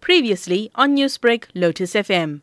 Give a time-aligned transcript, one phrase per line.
[0.00, 2.40] Previously on Newsbreak, Lotus FM.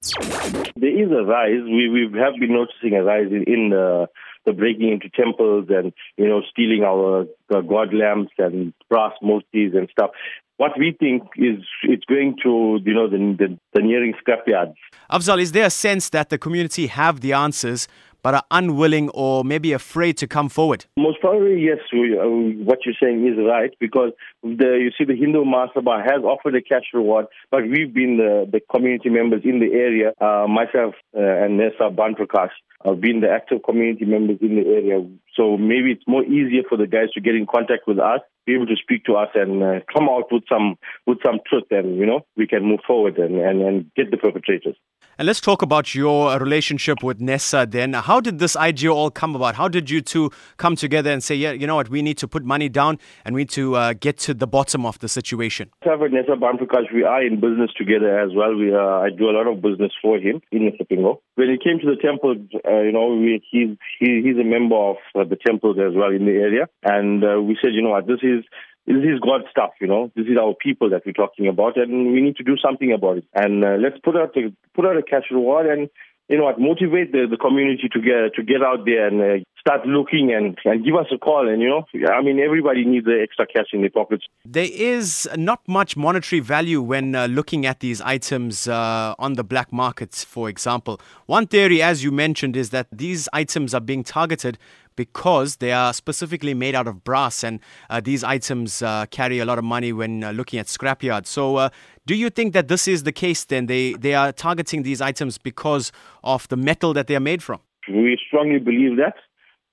[0.76, 1.64] There is a rise.
[1.66, 4.08] We we have been noticing a rise in, in the
[4.46, 9.76] the breaking into temples and you know stealing our uh, god lamps and brass murtis
[9.76, 10.12] and stuff.
[10.58, 14.76] What we think is it's going to you know the the, the nearing scrapyards.
[15.12, 17.88] Afzal, is there a sense that the community have the answers
[18.22, 20.86] but are unwilling or maybe afraid to come forward?
[20.98, 21.80] Most probably, yes.
[21.92, 22.26] We, uh,
[22.64, 24.12] what you're saying is right because
[24.44, 28.18] the, you see, the Hindu Maha Sabha has offered a cash reward, but we've been
[28.18, 32.52] the, the community members in the area, uh, myself uh, and Nessa Banprakash,
[32.86, 35.06] have been the active community members in the area.
[35.38, 38.56] So maybe it's more easier for the guys to get in contact with us, be
[38.56, 41.98] able to speak to us, and uh, come out with some with some truth, and
[41.98, 44.76] you know we can move forward and, and, and get the perpetrators.
[45.20, 47.94] And let's talk about your relationship with Nessa then.
[47.94, 49.56] How did this idea all come about?
[49.56, 52.28] How did you two come together and say, yeah, you know what, we need to
[52.28, 55.72] put money down and we need to uh, get to the bottom of the situation?
[55.84, 58.56] Myself Nessa Banprakash, we are in business together as well.
[58.56, 61.18] We uh, I do a lot of business for him in Isipingo.
[61.34, 64.76] When he came to the temple, uh, you know, we, he's, he, he's a member
[64.76, 66.68] of uh, the temples as well in the area.
[66.84, 68.44] And uh, we said, you know what, this is
[68.88, 70.12] this is God stuff, you know.
[70.16, 73.18] This is our people that we're talking about, and we need to do something about
[73.18, 73.26] it.
[73.34, 75.90] And uh, let's put out a, put out a cash reward, and
[76.30, 79.44] you know what, motivate the, the community to get to get out there and uh,
[79.68, 81.48] start looking and, and give us a call.
[81.48, 84.24] And you know, I mean, everybody needs the extra cash in their pockets.
[84.46, 89.44] There is not much monetary value when uh, looking at these items uh, on the
[89.44, 91.02] black markets, for example.
[91.26, 94.58] One theory, as you mentioned, is that these items are being targeted
[94.96, 97.60] because they are specifically made out of brass and
[97.90, 101.28] uh, these items uh, carry a lot of money when uh, looking at scrapyards.
[101.28, 101.70] So, uh,
[102.08, 103.68] do you think that this is the case then?
[103.68, 105.92] They, they are targeting these items because
[106.24, 107.60] of the metal that they are made from?
[107.90, 109.16] We strongly believe that.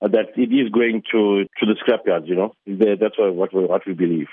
[0.01, 2.53] Uh, that it is going to, to the scrapyards, you know.
[2.67, 4.27] That's what, what, what we believe.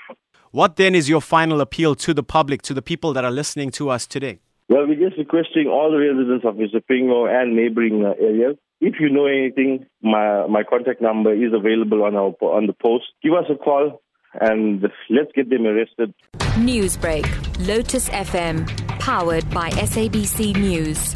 [0.51, 3.71] What then is your final appeal to the public, to the people that are listening
[3.71, 4.39] to us today?
[4.69, 8.57] Well, we're just requesting all the residents of Isipingo and neighboring uh, areas.
[8.81, 13.05] If you know anything, my my contact number is available on our on the post.
[13.21, 14.01] Give us a call
[14.39, 16.13] and let's get them arrested.
[16.57, 17.25] Newsbreak,
[17.67, 18.67] Lotus FM,
[18.99, 21.15] powered by SABC News.